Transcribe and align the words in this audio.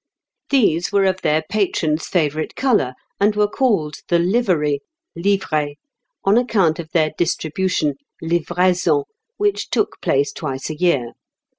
These 0.49 0.91
were 0.91 1.05
of 1.05 1.21
their 1.21 1.43
patron's 1.47 2.07
favourite 2.07 2.55
colour, 2.55 2.95
and 3.19 3.35
were 3.35 3.47
called 3.47 3.97
the 4.07 4.17
livery 4.17 4.79
(livrée), 5.15 5.75
on 6.25 6.39
account 6.39 6.79
of 6.79 6.89
their 6.89 7.11
distribution 7.19 7.93
(livraison), 8.19 9.03
which 9.37 9.69
took 9.69 10.01
place 10.01 10.31
twice 10.33 10.71
a 10.71 10.75
year. 10.75 11.11